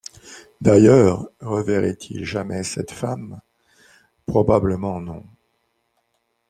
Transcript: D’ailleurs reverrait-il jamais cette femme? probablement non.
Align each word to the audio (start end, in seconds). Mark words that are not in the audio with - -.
D’ailleurs 0.61 1.29
reverrait-il 1.41 2.25
jamais 2.25 2.63
cette 2.63 2.89
femme? 2.89 3.39
probablement 4.25 4.99
non. 4.99 5.23